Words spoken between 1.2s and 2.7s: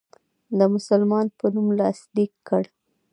په نوم لاسلیک کړ.